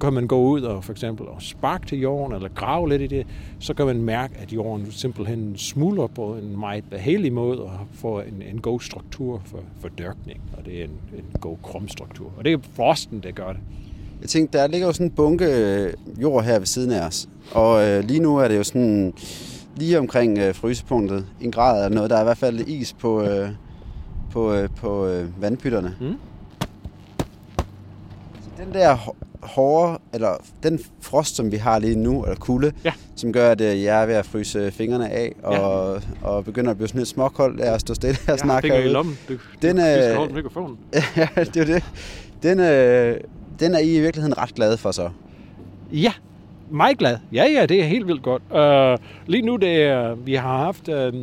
kan 0.00 0.12
man 0.12 0.26
gå 0.26 0.40
ud 0.40 0.62
og 0.62 0.84
for 0.84 0.92
eksempel 0.92 1.26
og 1.26 1.42
sparke 1.42 1.86
til 1.86 2.00
jorden, 2.00 2.34
eller 2.34 2.48
grave 2.48 2.88
lidt 2.88 3.02
i 3.02 3.06
det, 3.06 3.26
så 3.58 3.74
kan 3.74 3.86
man 3.86 4.02
mærke, 4.02 4.34
at 4.38 4.52
jorden 4.52 4.90
simpelthen 4.90 5.56
smuldrer 5.56 6.06
på 6.06 6.34
en 6.34 6.60
meget 6.60 6.84
behagelig 6.90 7.32
måde, 7.32 7.60
og 7.60 7.72
får 7.92 8.20
en, 8.20 8.42
en 8.52 8.60
god 8.60 8.80
struktur 8.80 9.42
for, 9.44 9.60
for 9.80 9.88
dørkning, 9.88 10.40
og 10.56 10.64
det 10.66 10.80
er 10.80 10.84
en, 10.84 10.90
en 10.90 11.40
god 11.40 11.56
krumstruktur. 11.62 12.32
Og 12.36 12.44
det 12.44 12.52
er 12.52 12.58
frosten, 12.76 13.20
der 13.20 13.30
gør 13.30 13.52
det. 13.52 13.60
Jeg 14.20 14.28
tænkte, 14.28 14.58
der 14.58 14.66
ligger 14.66 14.86
jo 14.86 14.92
sådan 14.92 15.06
en 15.06 15.10
bunke 15.10 15.44
øh, 15.44 15.92
jord 16.22 16.44
her 16.44 16.58
ved 16.58 16.66
siden 16.66 16.92
af 16.92 17.06
os, 17.06 17.28
og 17.52 17.88
øh, 17.88 18.04
lige 18.04 18.20
nu 18.20 18.36
er 18.36 18.48
det 18.48 18.56
jo 18.56 18.64
sådan 18.64 19.14
lige 19.76 19.98
omkring 19.98 20.38
øh, 20.38 20.54
frysepunktet, 20.54 21.26
en 21.40 21.52
grad 21.52 21.84
eller 21.84 21.94
noget. 21.94 22.10
Der 22.10 22.16
er 22.16 22.20
i 22.20 22.24
hvert 22.24 22.38
fald 22.38 22.60
is 22.60 22.92
på, 22.92 23.22
øh, 23.22 23.48
på, 24.30 24.52
øh, 24.54 24.68
på 24.76 25.06
øh, 25.06 25.42
vandpytterne. 25.42 25.94
Mm. 26.00 26.16
Så 28.42 28.64
den 28.64 28.74
der 28.74 29.14
hårde, 29.40 29.98
eller 30.14 30.36
den 30.62 30.80
frost, 31.00 31.36
som 31.36 31.52
vi 31.52 31.56
har 31.56 31.78
lige 31.78 31.96
nu, 31.96 32.22
eller 32.22 32.36
kulde, 32.36 32.72
ja. 32.84 32.92
som 33.16 33.32
gør, 33.32 33.50
at 33.50 33.60
øh, 33.60 33.82
jeg 33.82 34.02
er 34.02 34.06
ved 34.06 34.14
at 34.14 34.26
fryse 34.26 34.70
fingrene 34.70 35.10
af, 35.10 35.34
og, 35.42 36.00
ja. 36.22 36.28
og 36.28 36.44
begynder 36.44 36.70
at 36.70 36.76
blive 36.76 36.88
sådan 36.88 36.98
lidt 36.98 37.08
småkoldt 37.08 37.60
af 37.60 37.74
at 37.74 37.80
stå 37.80 37.94
stille 37.94 38.18
og 38.28 38.38
snakke 38.38 38.68
herude. 38.68 38.84
i 38.84 38.88
lommen. 38.92 39.18
Du, 39.28 39.32
den, 39.62 39.76
du, 39.76 39.82
skal 39.82 40.16
holde 40.16 40.34
mikrofonen. 40.34 40.78
ja, 41.16 41.28
det 41.36 41.56
er 41.56 41.64
det. 41.64 41.84
Den, 42.42 42.60
øh, 42.60 43.20
den 43.60 43.74
er 43.74 43.78
I 43.78 43.96
i 43.96 44.00
virkeligheden 44.00 44.38
ret 44.38 44.54
glad 44.54 44.76
for 44.76 44.90
så? 44.90 45.10
Ja, 45.92 46.12
meget 46.70 46.98
glad. 46.98 47.16
Ja, 47.32 47.44
ja, 47.44 47.66
det 47.66 47.80
er 47.80 47.84
helt 47.84 48.06
vildt 48.06 48.22
godt. 48.22 48.42
Uh, 48.50 49.04
lige 49.26 49.42
nu, 49.42 49.56
det 49.56 49.82
er, 49.82 50.14
vi 50.14 50.34
har 50.34 50.58
haft, 50.58 50.88
uh, 50.88 51.14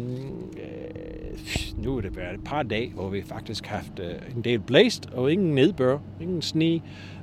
nu 1.83 1.97
er 1.97 2.01
det 2.01 2.17
været 2.17 2.33
et 2.33 2.43
par 2.45 2.63
dage, 2.63 2.91
hvor 2.95 3.09
vi 3.09 3.23
faktisk 3.27 3.65
har 3.65 3.77
haft 3.77 3.99
uh, 3.99 4.35
en 4.37 4.41
del 4.43 4.59
blæst, 4.59 5.09
og 5.13 5.31
ingen 5.31 5.55
nedbør, 5.55 5.97
ingen 6.21 6.41
sne. 6.41 6.81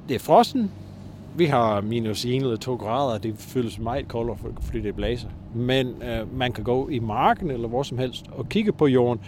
Det 0.09 0.15
er 0.15 0.19
frossen. 0.19 0.71
Vi 1.37 1.47
har 1.47 1.81
minus 1.81 2.25
1 2.25 2.35
eller 2.35 2.57
2 2.57 2.75
grader, 2.75 3.19
det 3.19 3.35
føles 3.39 3.79
meget 3.79 4.09
koldere, 4.09 4.37
fordi 4.63 4.81
det 4.81 4.95
blæser. 4.95 5.29
Men 5.55 5.87
øh, 5.87 6.39
man 6.39 6.53
kan 6.53 6.65
gå 6.65 6.89
i 6.89 6.99
marken 6.99 7.51
eller 7.51 7.69
hvor 7.69 7.83
som 7.83 7.99
helst 7.99 8.25
og 8.33 8.49
kigge 8.49 8.73
på 8.73 8.87
jorden, 8.87 9.21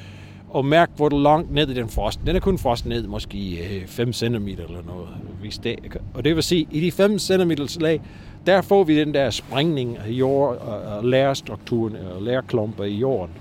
og 0.51 0.65
mærke, 0.65 0.93
hvor 0.97 1.09
langt 1.09 1.55
ned 1.55 1.69
i 1.69 1.75
den 1.75 1.89
frost. 1.89 2.21
Den 2.27 2.37
er 2.37 2.41
kun 2.41 2.59
frost 2.59 2.87
ned 2.87 3.07
måske 3.07 3.59
øh, 3.81 3.87
5 3.87 4.13
cm 4.13 4.49
eller 4.49 4.83
noget. 4.87 5.09
Hvis 5.41 5.59
det, 5.59 5.77
og 6.15 6.25
det 6.25 6.35
vil 6.35 6.43
sige, 6.43 6.67
i 6.71 6.81
de 6.81 6.93
5 6.93 7.19
cm 7.19 7.51
lag, 7.81 8.01
der 8.47 8.63
får 8.63 8.85
vi 8.85 9.01
den 9.01 9.15
der 9.15 9.31
sprængning 9.31 9.99
af 9.99 10.09
jord 10.09 10.57
og 10.59 11.05
lærstrukturen 11.05 11.97
og 12.17 12.23
lærklumper 12.23 12.85
i 12.85 12.95
jorden. 12.95 13.35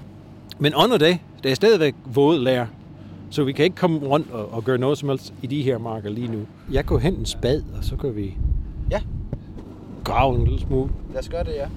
Men 0.59 0.73
under 0.75 0.97
det, 0.97 1.19
det 1.43 1.51
er 1.51 1.55
stadigvæk 1.55 1.95
våd 2.05 2.39
lær, 2.39 2.65
så 3.33 3.43
vi 3.43 3.51
kan 3.53 3.65
ikke 3.65 3.77
komme 3.77 3.99
rundt 3.99 4.31
og, 4.31 4.51
og 4.51 4.63
gøre 4.63 4.77
noget 4.77 4.97
som 4.97 5.09
helst 5.09 5.33
i 5.41 5.47
de 5.47 5.63
her 5.63 5.77
marker 5.77 6.09
lige 6.09 6.27
nu. 6.27 6.47
Jeg 6.71 6.85
går 6.85 6.97
hen 6.97 7.13
en 7.13 7.25
spad, 7.25 7.63
og 7.77 7.83
så 7.83 7.95
kan 7.95 8.15
vi 8.15 8.37
ja. 8.91 9.01
grave 10.03 10.35
en 10.35 10.43
lille 10.43 10.59
smule. 10.59 10.91
Lad 11.13 11.19
os 11.19 11.29
gøre 11.29 11.43
det, 11.43 11.53
ja. 11.53 11.69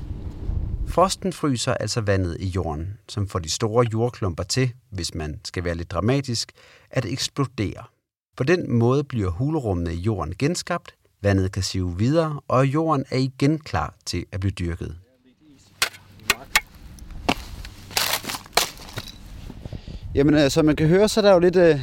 Frosten 0.86 1.32
fryser 1.32 1.74
altså 1.74 2.00
vandet 2.00 2.36
i 2.40 2.46
jorden, 2.46 2.98
som 3.08 3.28
får 3.28 3.38
de 3.38 3.50
store 3.50 3.86
jordklumper 3.92 4.42
til, 4.42 4.72
hvis 4.90 5.14
man 5.14 5.40
skal 5.44 5.64
være 5.64 5.74
lidt 5.74 5.90
dramatisk, 5.90 6.52
at 6.90 7.04
eksplodere. 7.04 7.84
På 8.36 8.44
den 8.44 8.72
måde 8.72 9.04
bliver 9.04 9.30
hulrummene 9.30 9.94
i 9.94 9.98
jorden 9.98 10.34
genskabt, 10.38 10.94
vandet 11.22 11.52
kan 11.52 11.62
sive 11.62 11.98
videre, 11.98 12.40
og 12.48 12.66
jorden 12.66 13.04
er 13.10 13.18
igen 13.18 13.58
klar 13.58 13.94
til 14.06 14.24
at 14.32 14.40
blive 14.40 14.50
dyrket. 14.50 15.05
Jamen, 20.16 20.34
øh, 20.34 20.50
som 20.50 20.64
man 20.64 20.76
kan 20.76 20.88
høre, 20.88 21.08
så 21.08 21.20
er 21.20 21.24
der 21.24 21.32
jo 21.32 21.38
lidt, 21.38 21.56
øh, 21.56 21.80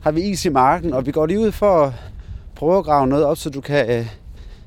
har 0.00 0.10
vi 0.10 0.20
is 0.20 0.44
i 0.44 0.48
marken, 0.48 0.92
og 0.92 1.06
vi 1.06 1.12
går 1.12 1.26
lige 1.26 1.40
ud 1.40 1.52
for 1.52 1.84
at 1.84 1.92
prøve 2.54 2.78
at 2.78 2.84
grave 2.84 3.06
noget 3.06 3.24
op, 3.24 3.38
så 3.38 3.50
du 3.50 3.60
kan 3.60 3.90
øh, 3.90 4.06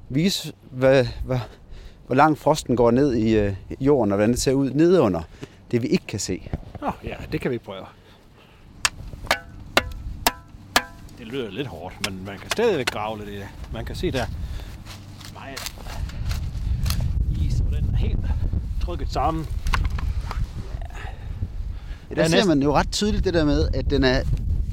vise, 0.10 0.54
hvad, 0.72 1.08
hvad, 1.26 1.40
hvor 2.06 2.16
langt 2.16 2.40
frosten 2.40 2.76
går 2.76 2.92
ned 2.92 3.14
i 3.14 3.36
øh, 3.36 3.54
jorden, 3.80 4.12
og 4.12 4.16
hvordan 4.16 4.32
det 4.32 4.42
ser 4.42 4.54
ud 4.54 4.72
nedenunder 4.72 5.22
det, 5.72 5.82
vi 5.82 5.88
ikke 5.88 6.08
kan 6.08 6.20
se. 6.20 6.50
Nå, 6.82 6.88
oh, 6.88 6.94
ja, 7.04 7.16
det 7.32 7.42
kan 7.42 7.52
vi 7.52 7.58
prøve. 7.58 7.86
Det 11.18 11.28
lyder 11.28 11.52
lidt 11.52 11.68
hårdt, 11.68 11.96
men 12.10 12.26
man 12.26 12.38
kan 12.40 12.52
stadigvæk 12.52 12.88
grave 12.88 13.18
lidt 13.18 13.30
i 13.30 13.36
det. 13.36 13.48
Man 13.74 13.86
kan 13.86 13.96
se 13.96 14.12
der 14.12 14.26
meget 15.34 15.74
is, 17.42 17.60
og 17.60 17.78
den 17.78 17.90
er 17.94 17.98
helt 17.98 18.20
trykket 18.82 19.12
sammen. 19.12 19.48
Ja, 22.16 22.22
der 22.22 22.28
ser 22.28 22.46
man 22.46 22.64
jo 22.64 22.74
ret 22.74 22.92
tydeligt 22.92 23.24
det 23.24 23.34
der 23.34 23.46
med, 23.46 23.68
at 23.74 23.90
den 23.90 24.04
er, 24.04 24.24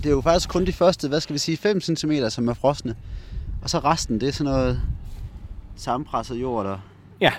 det 0.02 0.06
er 0.06 0.10
jo 0.10 0.20
faktisk 0.20 0.48
kun 0.48 0.66
de 0.66 0.72
første, 0.72 1.08
hvad 1.08 1.20
skal 1.20 1.34
vi 1.34 1.38
sige, 1.38 1.56
5 1.56 1.80
cm, 1.80 2.12
som 2.28 2.48
er 2.48 2.54
frosne. 2.54 2.94
Og 3.62 3.70
så 3.70 3.78
resten, 3.78 4.20
det 4.20 4.28
er 4.28 4.32
sådan 4.32 4.52
noget 4.52 4.80
sammenpresset 5.76 6.40
jord, 6.40 6.66
der... 6.66 6.78
Ja, 7.20 7.32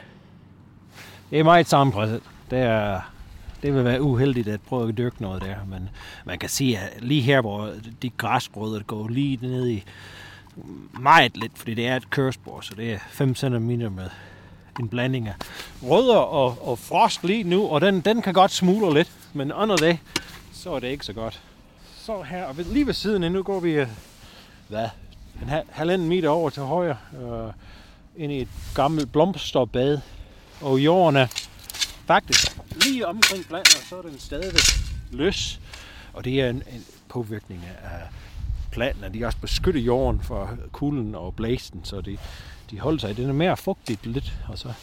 det 1.30 1.40
er 1.40 1.44
meget 1.44 1.68
sammenpresset. 1.68 2.22
Det, 2.52 2.60
er, 2.60 3.02
det 3.64 3.74
vil 3.74 3.84
være 3.84 4.02
uheldigt 4.02 4.48
at 4.48 4.62
prøve 4.62 4.90
at 4.90 4.98
dyrke 4.98 5.22
noget 5.22 5.42
der, 5.42 5.56
men 5.70 5.90
man 6.26 6.40
kan 6.40 6.50
se, 6.50 6.78
at 6.80 7.04
lige 7.04 7.22
her, 7.22 7.42
hvor 7.42 7.72
de 8.02 8.10
græsbrødre 8.10 8.84
går 8.84 9.08
lige 9.08 9.40
ned 9.42 9.68
i 9.68 9.84
meget 11.00 11.38
lidt, 11.38 11.52
fordi 11.56 11.74
det 11.74 11.88
er 11.88 11.96
et 11.96 12.10
kørespor, 12.10 12.62
så 12.62 12.74
det 12.78 12.94
er 12.94 12.98
5 13.10 13.36
cm 13.36 13.70
med 13.70 14.10
en 14.80 14.88
blanding 14.88 15.28
af 15.28 15.34
rødder 15.84 16.18
og, 16.18 16.68
og 16.68 16.80
frost 16.80 17.24
lige 17.24 17.44
nu, 17.44 17.68
og 17.68 17.82
den, 17.82 18.02
den 18.02 18.22
kan 18.22 18.34
godt 18.34 18.52
smule 18.52 18.94
lidt, 18.94 19.12
men 19.34 19.54
under 19.54 19.76
det, 19.76 20.00
så 20.54 20.74
er 20.74 20.80
det 20.80 20.88
ikke 20.88 21.06
så 21.06 21.14
godt. 21.14 21.42
Så 21.98 22.22
her, 22.22 22.46
og 22.46 22.56
lige 22.56 22.88
ved 22.88 22.94
siden 22.94 23.32
nu 23.32 23.44
går 23.44 23.60
vi, 23.60 23.72
øh, 23.72 23.88
hvad, 24.68 24.90
en 25.42 25.50
halvanden 25.70 26.10
meter 26.10 26.30
over 26.30 26.50
til 26.50 26.64
højre, 26.64 26.98
øh, 27.22 27.54
ind 28.18 28.32
i 28.32 28.42
et 28.42 28.48
gammelt 28.76 29.12
blomsterbad, 29.12 30.00
og 30.62 30.80
jorden 30.80 31.16
er 31.16 31.28
faktisk 32.06 32.58
lige 32.72 33.08
omkring 33.08 33.46
planter, 33.46 33.80
så 33.90 33.98
er 33.98 34.02
den 34.02 34.20
stadigvæk 34.20 34.62
løs, 35.12 35.60
og 36.14 36.26
det 36.26 36.42
er 36.42 36.50
en, 36.50 36.56
en 36.56 36.86
påvirkning 37.10 37.66
af 37.84 38.02
planter. 38.72 39.10
De 39.10 39.26
også 39.26 39.38
beskyttet 39.38 39.82
jorden 39.82 40.22
for 40.22 40.58
kulden 40.72 41.16
og 41.16 41.36
blæsten, 41.36 41.82
så 41.84 42.02
de, 42.02 42.18
de 42.72 42.80
holder 42.80 43.00
sig. 43.00 43.18
Den 43.18 43.30
er 43.30 43.34
mere 43.34 43.58
fugtigt 43.58 44.06
lidt, 44.06 44.34
og 44.48 44.58
så... 44.58 44.74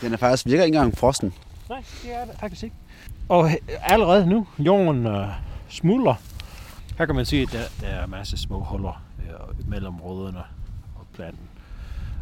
Den 0.00 0.12
er 0.12 0.16
faktisk 0.16 0.46
virker 0.46 0.64
ikke 0.64 0.76
engang 0.76 0.98
frosten. 0.98 1.34
Nej, 1.68 1.84
det 2.02 2.14
er 2.14 2.24
det 2.24 2.34
faktisk 2.40 2.62
ikke. 2.62 2.76
Og 3.28 3.50
allerede 3.82 4.26
nu, 4.26 4.46
jorden 4.58 5.06
uh, 5.06 5.26
smuldrer. 5.68 6.14
Her 6.98 7.06
kan 7.06 7.14
man 7.14 7.24
se, 7.24 7.36
at 7.36 7.52
der, 7.52 7.62
der 7.80 7.86
er 7.86 8.06
masser 8.06 8.34
af 8.34 8.38
små 8.38 8.60
huller 8.60 9.02
uh, 9.18 9.70
mellem 9.70 10.00
rødderne 10.00 10.38
og 10.96 11.06
planten. 11.14 11.48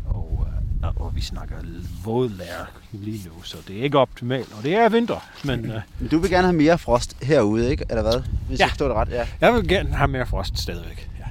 Og, 0.07 0.47
uh, 0.83 1.05
og 1.07 1.17
vi 1.17 1.21
snakker 1.21 1.57
vådlær 2.05 2.71
lige 2.93 3.29
nu, 3.29 3.43
så 3.43 3.57
det 3.69 3.79
er 3.79 3.83
ikke 3.83 3.99
optimalt. 3.99 4.53
Og 4.59 4.63
det 4.63 4.75
er 4.75 4.89
vinter, 4.89 5.29
men... 5.45 5.61
Men 6.01 6.09
du 6.11 6.19
vil 6.19 6.31
gerne 6.31 6.47
have 6.47 6.57
mere 6.57 6.79
frost 6.79 7.17
herude, 7.23 7.71
ikke? 7.71 7.85
Eller 7.91 8.03
hvad? 8.03 8.23
Hvis 8.49 8.59
ja. 8.59 8.65
jeg 8.65 8.71
forstår 8.71 8.89
det 8.89 8.97
ret, 8.97 9.09
ja. 9.09 9.27
Jeg 9.41 9.55
vil 9.55 9.69
gerne 9.69 9.95
have 9.95 10.09
mere 10.09 10.27
frost 10.27 10.59
stadigvæk, 10.59 11.11
ja. 11.19 11.25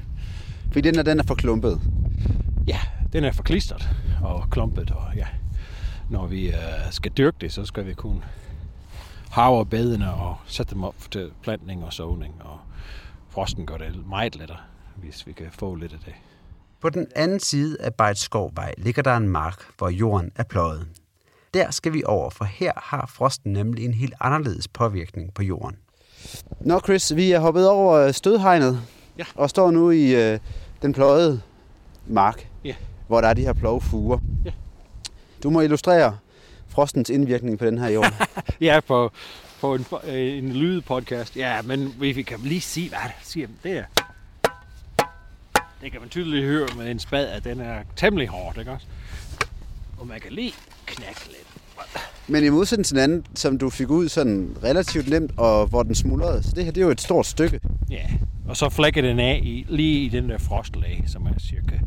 Fordi 0.67 0.89
den 0.89 0.99
er, 0.99 1.03
den 1.03 1.19
er 1.19 1.23
for 1.23 1.35
klumpet. 1.35 1.81
Ja, 2.67 2.79
den 3.13 3.23
er 3.23 3.31
for 3.31 3.43
klistret 3.43 3.89
og 4.21 4.49
klumpet, 4.51 4.91
og 4.91 5.15
ja. 5.15 5.27
Når 6.09 6.27
vi 6.27 6.47
uh, 6.47 6.53
skal 6.91 7.11
dyrke 7.11 7.37
det, 7.41 7.53
så 7.53 7.65
skal 7.65 7.85
vi 7.85 7.93
kunne 7.93 8.21
harve 9.33 9.65
bedene 9.65 10.13
og 10.13 10.35
sætte 10.45 10.75
dem 10.75 10.83
op 10.83 10.95
til 11.11 11.31
plantning 11.41 11.85
og 11.85 11.93
såning, 11.93 12.33
og 12.39 12.59
frosten 13.29 13.65
gør 13.65 13.77
det 13.77 14.07
meget 14.07 14.35
lettere, 14.35 14.57
hvis 14.95 15.27
vi 15.27 15.31
kan 15.31 15.47
få 15.51 15.75
lidt 15.75 15.93
af 15.93 15.99
det. 16.05 16.13
På 16.81 16.89
den 16.89 17.07
anden 17.15 17.39
side 17.39 17.77
af 17.79 17.93
Bejtskovvej 17.93 18.73
ligger 18.77 19.01
der 19.01 19.17
en 19.17 19.27
mark, 19.27 19.63
hvor 19.77 19.89
jorden 19.89 20.31
er 20.35 20.43
pløjet. 20.43 20.87
Der 21.53 21.71
skal 21.71 21.93
vi 21.93 22.03
over, 22.05 22.29
for 22.29 22.45
her 22.45 22.71
har 22.75 23.05
frosten 23.13 23.53
nemlig 23.53 23.85
en 23.85 23.93
helt 23.93 24.13
anderledes 24.19 24.67
påvirkning 24.67 25.33
på 25.33 25.43
jorden. 25.43 25.77
Nå 26.59 26.79
Chris, 26.79 27.15
vi 27.15 27.31
er 27.31 27.39
hoppet 27.39 27.69
over 27.69 28.11
stødhegnet 28.11 28.81
ja. 29.17 29.25
og 29.35 29.49
står 29.49 29.71
nu 29.71 29.89
i 29.91 30.15
øh, 30.15 30.39
den 30.81 30.93
pløjede 30.93 31.41
mark, 32.07 32.49
ja. 32.63 32.75
hvor 33.07 33.21
der 33.21 33.27
er 33.27 33.33
de 33.33 33.41
her 33.41 33.53
plovfuger. 33.53 34.17
Ja. 34.45 34.51
Du 35.43 35.49
må 35.49 35.61
illustrere 35.61 36.17
frostens 36.73 37.09
indvirkning 37.09 37.59
på 37.59 37.65
den 37.65 37.77
her 37.77 37.89
jord. 37.89 38.27
ja, 38.61 38.79
på, 38.87 39.11
på 39.61 39.75
en, 39.75 39.85
en 40.13 40.53
lydpodcast. 40.53 41.37
Ja, 41.37 41.61
men 41.61 41.93
vi 41.99 42.21
kan 42.21 42.39
lige 42.43 42.61
sige, 42.61 42.89
hvad 42.89 42.99
det 43.03 43.27
siger. 43.27 43.47
Det 43.63 43.71
er 43.71 43.83
det 45.83 45.91
kan 45.91 46.01
man 46.01 46.09
tydeligt 46.09 46.45
høre 46.45 46.67
med 46.77 46.91
en 46.91 46.99
spad, 46.99 47.27
at 47.27 47.43
den 47.43 47.59
er 47.59 47.79
temmelig 47.95 48.27
hård, 48.27 48.57
ikke 48.59 48.71
også? 48.71 48.87
Og 49.97 50.07
man 50.07 50.19
kan 50.19 50.31
lige 50.31 50.53
knække 50.85 51.21
lidt. 51.27 51.47
Men 52.27 52.43
i 52.43 52.49
modsætning 52.49 52.85
til 52.85 52.95
den 52.95 53.03
anden, 53.03 53.25
som 53.35 53.57
du 53.57 53.69
fik 53.69 53.89
ud 53.89 54.09
sådan 54.09 54.55
relativt 54.63 55.09
nemt, 55.09 55.31
og 55.37 55.67
hvor 55.67 55.83
den 55.83 55.95
smuldrede, 55.95 56.43
så 56.43 56.51
det 56.55 56.65
her 56.65 56.71
det 56.71 56.81
er 56.81 56.85
jo 56.85 56.91
et 56.91 57.01
stort 57.01 57.25
stykke. 57.25 57.59
Ja, 57.89 58.05
og 58.47 58.57
så 58.57 58.69
flækker 58.69 59.01
den 59.01 59.19
af 59.19 59.41
i, 59.43 59.65
lige 59.69 60.05
i 60.05 60.09
den 60.09 60.29
der 60.29 60.37
frostlag, 60.37 61.03
som 61.07 61.25
er 61.25 61.39
cirka, 61.39 61.79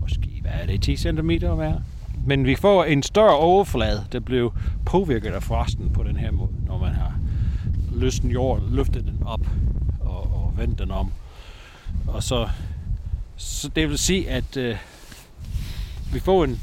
måske, 0.00 0.38
hvad 0.40 0.52
er 0.62 0.66
det, 0.66 0.82
10 0.82 0.96
cm 0.96 1.30
hver? 1.30 1.80
Men 2.26 2.46
vi 2.46 2.54
får 2.54 2.84
en 2.84 3.02
større 3.02 3.36
overflade, 3.36 4.06
der 4.12 4.20
blev 4.20 4.52
påvirket 4.86 5.32
af 5.32 5.42
frosten 5.42 5.90
på 5.90 6.02
den 6.02 6.16
her 6.16 6.30
måde, 6.30 6.50
når 6.66 6.78
man 6.78 6.92
har 6.92 7.12
løsnet 7.92 8.32
jord, 8.32 8.62
løftet 8.70 9.04
den 9.04 9.22
op 9.26 9.46
og, 10.00 10.20
og 10.20 10.52
vendt 10.56 10.78
den 10.78 10.90
om. 10.90 11.12
Og 12.06 12.22
så 12.22 12.48
så 13.36 13.68
det 13.68 13.88
vil 13.88 13.98
sige, 13.98 14.30
at 14.30 14.56
øh, 14.56 14.76
vi 16.12 16.20
får 16.20 16.44
en 16.44 16.60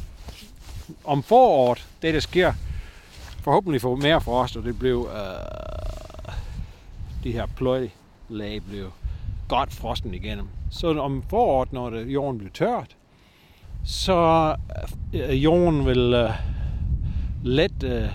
om 1.04 1.24
foråret, 1.24 1.88
det 2.02 2.14
der 2.14 2.20
sker, 2.20 2.54
forhåbentlig 3.42 3.82
får 3.82 3.96
mere 3.96 4.22
frost, 4.22 4.58
og 4.58 4.64
det 4.64 4.80
blev 4.80 5.10
øh, 5.14 6.34
de 7.24 7.32
her 7.32 7.46
pløjlag 7.46 8.62
blev 8.70 8.92
godt 9.48 9.74
frosten 9.74 10.14
igennem. 10.14 10.48
Så 10.72 11.00
om 11.00 11.24
foråret, 11.30 11.74
når 11.74 11.90
det, 11.90 12.08
jorden 12.08 12.38
bliver 12.38 12.52
tørt, 12.54 12.96
så 13.84 14.56
øh, 15.14 15.44
jorden 15.44 15.86
vil 15.86 16.14
øh, 16.14 16.30
let 17.44 17.84
øh, 17.84 18.10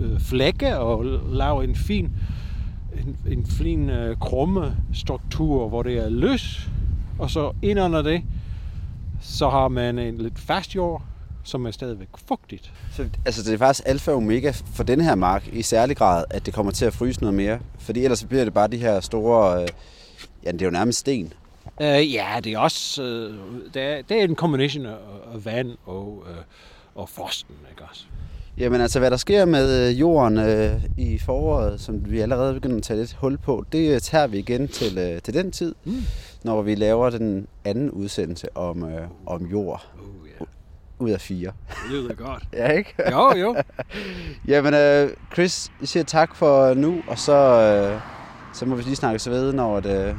øh, 0.00 0.20
flække 0.20 0.78
og 0.78 1.04
lave 1.32 1.64
en 1.64 1.76
fin 1.76 2.10
en, 3.06 3.16
en 3.32 3.46
fin 3.46 3.90
øh, 3.90 4.16
krumme 4.16 4.76
struktur, 4.92 5.68
hvor 5.68 5.82
det 5.82 5.96
er 5.96 6.08
løs, 6.08 6.70
og 7.18 7.30
så 7.30 7.52
ind 7.62 7.80
under 7.80 8.02
det, 8.02 8.22
så 9.20 9.50
har 9.50 9.68
man 9.68 9.98
en 9.98 10.18
lidt 10.18 10.38
fast 10.38 10.74
jord, 10.74 11.02
som 11.42 11.66
er 11.66 11.70
stadigvæk 11.70 12.08
fugtigt. 12.28 12.72
Så 12.92 13.08
altså, 13.26 13.42
det 13.42 13.54
er 13.54 13.58
faktisk 13.58 13.82
alfa 13.86 14.10
og 14.10 14.16
omega 14.16 14.52
for 14.74 14.82
den 14.82 15.00
her 15.00 15.14
mark 15.14 15.48
i 15.52 15.62
særlig 15.62 15.96
grad, 15.96 16.24
at 16.30 16.46
det 16.46 16.54
kommer 16.54 16.72
til 16.72 16.84
at 16.84 16.92
fryse 16.92 17.20
noget 17.20 17.34
mere. 17.34 17.58
Fordi 17.78 18.04
ellers 18.04 18.24
bliver 18.24 18.44
det 18.44 18.54
bare 18.54 18.68
de 18.68 18.76
her 18.76 19.00
store, 19.00 19.62
øh, 19.62 19.68
ja, 20.44 20.52
det 20.52 20.62
er 20.62 20.66
jo 20.66 20.70
nærmest 20.70 20.98
sten. 20.98 21.32
Uh, 21.80 22.14
ja, 22.14 22.26
det 22.44 22.52
er 22.52 22.58
også, 22.58 23.02
uh, 23.02 23.74
det, 23.74 23.82
er, 23.82 24.02
det 24.02 24.20
er 24.20 24.24
en 24.24 24.34
kombination 24.34 24.86
af, 24.86 24.96
af 25.34 25.44
vand 25.44 25.70
og, 25.86 26.24
uh, 26.26 27.02
og 27.02 27.08
frosten, 27.08 27.54
ikke 27.70 27.82
også? 27.90 28.04
Jamen 28.58 28.80
altså, 28.80 28.98
hvad 28.98 29.10
der 29.10 29.16
sker 29.16 29.44
med 29.44 29.90
jorden 29.90 30.38
øh, 30.38 30.82
i 30.98 31.18
foråret, 31.18 31.80
som 31.80 32.10
vi 32.10 32.20
allerede 32.20 32.54
begynder 32.54 32.76
at 32.76 32.82
tage 32.82 33.00
lidt 33.00 33.12
hul 33.12 33.38
på, 33.38 33.64
det 33.72 34.02
tager 34.02 34.26
vi 34.26 34.38
igen 34.38 34.68
til, 34.68 34.98
øh, 34.98 35.22
til 35.22 35.34
den 35.34 35.52
tid. 35.52 35.74
Mm 35.84 36.02
når 36.44 36.62
vi 36.62 36.74
laver 36.74 37.10
den 37.10 37.46
anden 37.64 37.90
udsendelse 37.90 38.56
om, 38.56 38.84
øh, 38.84 39.08
om 39.26 39.46
jord. 39.46 39.86
Uh, 39.94 40.28
yeah. 40.28 40.48
Ud 40.98 41.10
af 41.10 41.20
fire. 41.20 41.52
Det 41.68 41.90
lyder 41.90 42.14
godt. 42.14 42.42
ja, 42.52 42.68
ikke? 42.72 42.94
jo, 43.10 43.36
jo. 43.36 43.56
Jamen, 44.48 44.74
øh, 44.74 45.10
Chris, 45.32 45.72
jeg 45.80 45.88
siger 45.88 46.04
tak 46.04 46.36
for 46.36 46.74
nu, 46.74 47.02
og 47.08 47.18
så, 47.18 47.32
øh, 47.32 48.00
så 48.54 48.66
må 48.66 48.74
vi 48.74 48.82
lige 48.82 48.96
snakke 48.96 49.18
så 49.18 49.30
ved, 49.30 49.52
når, 49.52 49.80
det, 49.80 50.16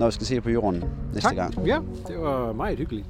når 0.00 0.06
vi 0.06 0.12
skal 0.12 0.26
se 0.26 0.40
på 0.40 0.50
jorden 0.50 0.84
næste 1.14 1.28
tak. 1.28 1.36
gang. 1.36 1.66
Ja, 1.66 1.78
det 2.08 2.18
var 2.18 2.52
meget 2.52 2.78
hyggeligt. 2.78 3.06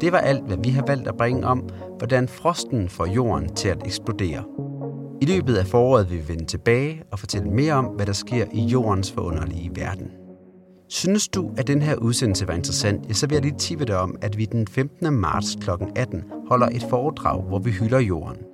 Det 0.00 0.12
var 0.12 0.18
alt, 0.18 0.46
hvad 0.46 0.56
vi 0.64 0.68
har 0.68 0.84
valgt 0.86 1.08
at 1.08 1.16
bringe 1.16 1.46
om, 1.46 1.68
hvordan 1.98 2.28
frosten 2.28 2.88
får 2.88 3.06
jorden 3.06 3.54
til 3.54 3.68
at 3.68 3.82
eksplodere. 3.84 4.44
I 5.22 5.26
løbet 5.26 5.56
af 5.56 5.66
foråret 5.66 6.10
vil 6.10 6.18
vi 6.18 6.28
vende 6.28 6.44
tilbage 6.44 7.02
og 7.12 7.18
fortælle 7.18 7.50
mere 7.50 7.72
om, 7.72 7.84
hvad 7.84 8.06
der 8.06 8.12
sker 8.12 8.46
i 8.52 8.60
jordens 8.60 9.12
forunderlige 9.12 9.70
verden. 9.74 10.10
Synes 10.88 11.28
du, 11.28 11.50
at 11.56 11.66
den 11.66 11.82
her 11.82 11.96
udsendelse 11.96 12.48
var 12.48 12.54
interessant, 12.54 13.08
ja, 13.08 13.12
så 13.12 13.26
vil 13.26 13.34
jeg 13.34 13.42
lige 13.42 13.58
tippe 13.58 13.84
dig 13.84 13.98
om, 13.98 14.16
at 14.22 14.38
vi 14.38 14.44
den 14.44 14.66
15. 14.66 15.14
marts 15.20 15.56
kl. 15.60 15.70
18 15.96 16.24
holder 16.48 16.66
et 16.66 16.86
foredrag, 16.90 17.42
hvor 17.42 17.58
vi 17.58 17.70
hylder 17.70 18.00
jorden. 18.00 18.45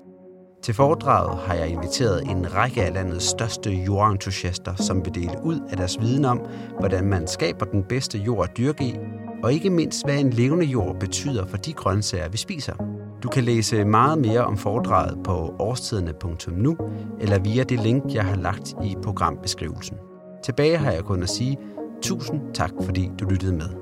Til 0.62 0.74
foredraget 0.74 1.38
har 1.38 1.54
jeg 1.54 1.68
inviteret 1.68 2.22
en 2.22 2.54
række 2.54 2.82
af 2.82 2.94
landets 2.94 3.24
største 3.24 3.70
jordentusiaster, 3.70 4.74
som 4.74 5.04
vil 5.04 5.14
dele 5.14 5.34
ud 5.42 5.60
af 5.70 5.76
deres 5.76 6.00
viden 6.00 6.24
om, 6.24 6.40
hvordan 6.78 7.04
man 7.04 7.26
skaber 7.26 7.66
den 7.66 7.84
bedste 7.84 8.18
jord 8.18 8.48
at 8.48 8.56
dyrke 8.56 8.84
i, 8.84 8.94
og 9.42 9.52
ikke 9.52 9.70
mindst, 9.70 10.04
hvad 10.04 10.18
en 10.18 10.30
levende 10.30 10.66
jord 10.66 11.00
betyder 11.00 11.46
for 11.46 11.56
de 11.56 11.72
grøntsager, 11.72 12.28
vi 12.28 12.36
spiser. 12.36 12.74
Du 13.22 13.28
kan 13.28 13.44
læse 13.44 13.84
meget 13.84 14.18
mere 14.18 14.44
om 14.44 14.58
foredraget 14.58 15.18
på 15.24 15.54
årstiderne.nu 15.58 16.76
eller 17.20 17.38
via 17.38 17.62
det 17.62 17.80
link, 17.80 18.14
jeg 18.14 18.24
har 18.24 18.36
lagt 18.36 18.74
i 18.84 18.96
programbeskrivelsen. 19.02 19.96
Tilbage 20.44 20.76
har 20.76 20.92
jeg 20.92 21.04
kun 21.04 21.22
at 21.22 21.30
sige 21.30 21.58
tusind 22.02 22.40
tak, 22.54 22.70
fordi 22.84 23.10
du 23.20 23.24
lyttede 23.24 23.52
med. 23.52 23.81